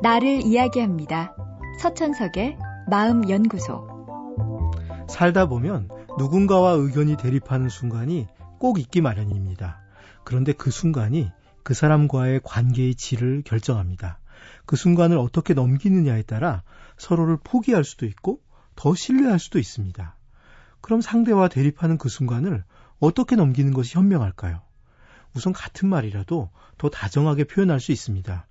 나를 0.00 0.42
이야기합니다. 0.46 1.34
서천석의 1.80 2.56
마음연구소. 2.88 3.88
살다 5.08 5.46
보면 5.46 5.88
누군가와 6.18 6.72
의견이 6.72 7.16
대립하는 7.16 7.68
순간이 7.68 8.28
꼭 8.60 8.78
있기 8.78 9.00
마련입니다. 9.00 9.80
그런데 10.22 10.52
그 10.52 10.70
순간이 10.70 11.32
그 11.64 11.74
사람과의 11.74 12.42
관계의 12.44 12.94
질을 12.94 13.42
결정합니다. 13.44 14.20
그 14.66 14.76
순간을 14.76 15.18
어떻게 15.18 15.52
넘기느냐에 15.52 16.22
따라 16.22 16.62
서로를 16.96 17.36
포기할 17.42 17.82
수도 17.82 18.06
있고 18.06 18.40
더 18.76 18.94
신뢰할 18.94 19.40
수도 19.40 19.58
있습니다. 19.58 20.16
그럼 20.80 21.00
상대와 21.00 21.48
대립하는 21.48 21.98
그 21.98 22.08
순간을 22.08 22.62
어떻게 23.00 23.34
넘기는 23.34 23.72
것이 23.72 23.96
현명할까요? 23.98 24.62
우선 25.34 25.52
같은 25.52 25.88
말이라도 25.88 26.50
더 26.78 26.88
다정하게 26.88 27.44
표현할 27.44 27.80
수 27.80 27.90
있습니다. 27.90 28.46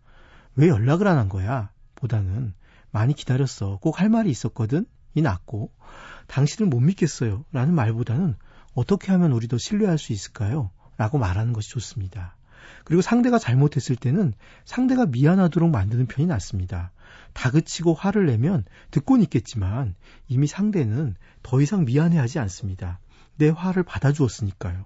왜 0.57 0.67
연락을 0.67 1.07
안 1.07 1.17
한 1.17 1.29
거야? 1.29 1.71
보다는 1.95 2.53
많이 2.91 3.13
기다렸어. 3.13 3.77
꼭 3.79 3.99
할 3.99 4.09
말이 4.09 4.29
있었거든? 4.29 4.85
이 5.13 5.21
낫고, 5.21 5.71
당신을 6.27 6.69
못 6.69 6.79
믿겠어요. 6.79 7.45
라는 7.51 7.73
말보다는 7.73 8.35
어떻게 8.73 9.11
하면 9.13 9.31
우리 9.31 9.47
도 9.47 9.57
신뢰할 9.57 9.97
수 9.97 10.13
있을까요? 10.13 10.71
라고 10.97 11.17
말하는 11.17 11.53
것이 11.53 11.69
좋습니다. 11.69 12.35
그리고 12.83 13.01
상대가 13.01 13.39
잘못했을 13.39 13.95
때는 13.95 14.33
상대가 14.65 15.05
미안하도록 15.05 15.69
만드는 15.69 16.07
편이 16.07 16.27
낫습니다. 16.27 16.91
다그치고 17.33 17.93
화를 17.93 18.25
내면 18.25 18.65
듣고는 18.91 19.23
있겠지만 19.23 19.95
이미 20.27 20.47
상대는 20.47 21.15
더 21.43 21.61
이상 21.61 21.85
미안해하지 21.85 22.39
않습니다. 22.39 22.99
내 23.37 23.49
화를 23.49 23.83
받아주었으니까요. 23.83 24.85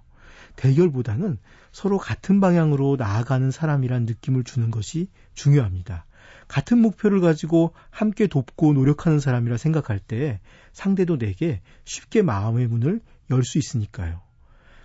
대결보다는 0.56 1.38
서로 1.72 1.98
같은 1.98 2.40
방향으로 2.40 2.96
나아가는 2.98 3.50
사람이란 3.52 4.06
느낌을 4.06 4.44
주는 4.44 4.72
것이 4.72 5.08
중요합니다. 5.34 6.06
같은 6.48 6.80
목표를 6.80 7.22
가지고 7.22 7.74
함께 7.90 8.28
돕고 8.28 8.74
노력하는 8.74 9.20
사람이라 9.20 9.58
생각할 9.58 10.00
때 10.00 10.40
상대도 10.74 11.18
내게 11.18 11.62
쉽게 11.86 12.22
마음의 12.22 12.68
문을 12.68 13.02
열 13.30 13.44
수 13.44 13.58
있으니까요. 13.58 14.22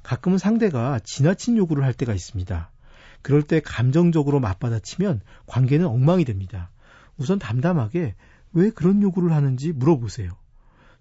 가끔은 0.03 0.39
상대가 0.39 1.01
지나친 1.01 1.57
요구를 1.57 1.83
할 1.85 1.93
때가 1.93 2.15
있습니다. 2.15 2.71
그럴 3.23 3.43
때 3.43 3.61
감정적으로 3.61 4.39
맞받아치면 4.39 5.21
관계는 5.47 5.87
엉망이 5.87 6.25
됩니다. 6.25 6.71
우선 7.17 7.41
담담하게 7.41 8.15
왜 8.53 8.71
그런 8.71 9.03
요구를 9.03 9.33
하는지 9.33 9.73
물어보세요. 9.73 10.31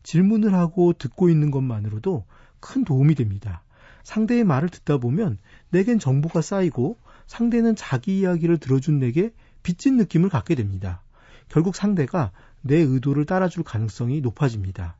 질문을 0.01 0.55
하고 0.55 0.93
듣고 0.93 1.29
있는 1.29 1.51
것만으로도 1.51 2.25
큰 2.59 2.83
도움이 2.83 3.13
됩니다. 3.13 3.63
상대의 4.05 4.43
말을 4.43 4.69
듣다 4.69 4.97
보면 4.97 5.39
내겐 5.71 5.99
정보가 5.99 6.41
쌓이고 6.41 6.97
상대는 7.27 7.75
자기 7.75 8.19
이야기를 8.19 8.59
들어준 8.59 8.99
내게 8.99 9.33
빚진 9.63 9.97
느낌을 9.97 10.29
갖게 10.29 10.55
됩니다. 10.55 11.01
결국 11.49 11.75
상대가 11.75 12.31
내 12.61 12.77
의도를 12.77 13.25
따라줄 13.25 13.63
가능성이 13.63 14.21
높아집니다. 14.21 14.95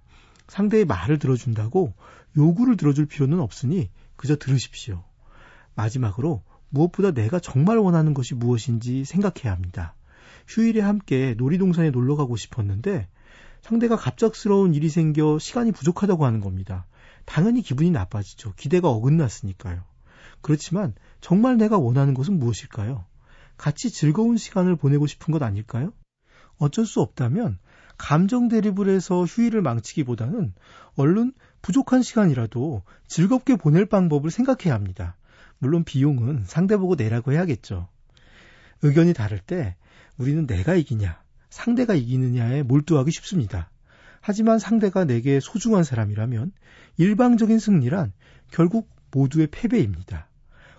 상대의 0.48 0.86
말을 0.86 1.20
들어준다고 1.20 1.94
요구를 2.36 2.78
들어줄 2.78 3.06
필요는 3.06 3.40
없으니 3.40 3.90
그저 4.16 4.36
들으십시오. 4.36 5.04
마지막으로 5.76 6.42
무엇보다 6.70 7.12
내가 7.12 7.40
정말 7.40 7.78
원하는 7.78 8.14
것이 8.16 8.34
무엇인지 8.34 9.06
생각해야 9.06 9.54
합니다. 9.54 9.94
휴일에 10.48 10.82
함께 10.82 11.36
놀이동산에 11.38 11.92
놀러 11.92 12.16
가고 12.16 12.36
싶었는데 12.36 13.08
상대가 13.62 13.96
갑작스러운 13.96 14.74
일이 14.74 14.90
생겨 14.90 15.38
시간이 15.40 15.72
부족하다고 15.72 16.26
하는 16.26 16.40
겁니다. 16.40 16.86
당연히 17.26 17.62
기분이 17.62 17.92
나빠지죠. 17.92 18.54
기대가 18.54 18.90
어긋났으니까요. 18.90 19.84
그렇지만 20.42 20.94
정말 21.22 21.58
내가 21.58 21.78
원하는 21.78 22.14
것은 22.14 22.38
무엇일까요? 22.40 23.06
같이 23.58 23.90
즐거운 23.90 24.38
시간을 24.38 24.76
보내고 24.76 25.08
싶은 25.08 25.32
것 25.32 25.42
아닐까요? 25.42 25.92
어쩔 26.58 26.86
수 26.86 27.02
없다면 27.02 27.58
감정 27.98 28.48
대립을 28.48 28.90
해서 28.90 29.24
휴일을 29.24 29.62
망치기보다는 29.62 30.54
얼른 30.96 31.34
부족한 31.62 32.04
시간이라도 32.04 32.84
즐겁게 33.08 33.56
보낼 33.56 33.86
방법을 33.86 34.32
생각해야 34.32 34.74
합니다. 34.74 35.18
물론 35.58 35.84
비용은 35.84 36.44
상대 36.46 36.78
보고 36.78 36.96
내라고 36.96 37.32
해야겠죠. 37.32 37.88
의견이 38.82 39.14
다를 39.14 39.40
때 39.40 39.76
우리는 40.18 40.46
내가 40.46 40.76
이기냐, 40.76 41.22
상대가 41.50 41.96
이기느냐에 41.96 42.64
몰두하기 42.64 43.12
쉽습니다. 43.12 43.72
하지만 44.28 44.58
상대가 44.58 45.06
내게 45.06 45.40
소중한 45.40 45.84
사람이라면 45.84 46.52
일방적인 46.98 47.60
승리란 47.60 48.12
결국 48.50 48.90
모두의 49.12 49.46
패배입니다. 49.46 50.30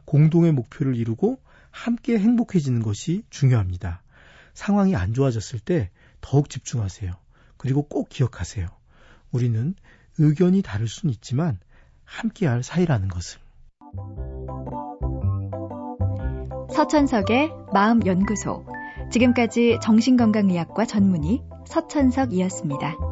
공동의 0.05 0.51
목표를 0.51 0.97
이루고 0.97 1.39
함께 1.71 2.19
행복해지는 2.19 2.83
것이 2.83 3.23
중요합니다. 3.31 4.03
상황이 4.53 4.97
안 4.97 5.15
좋아졌을 5.15 5.61
때 5.61 5.91
더욱 6.21 6.51
집중하세요. 6.51 7.12
그리고 7.57 7.87
꼭 7.87 8.09
기억하세요. 8.09 8.67
우리는 9.31 9.77
의견이 10.19 10.63
다를 10.63 10.89
수는 10.89 11.15
있지만 11.15 11.61
함께할 12.03 12.65
사이라는 12.65 13.07
것을. 13.07 13.39
서천석의 16.75 17.53
마음연구소. 17.73 18.67
지금까지 19.13 19.78
정신건강의학과 19.81 20.84
전문의 20.84 21.45
서천석이었습니다. 21.69 23.06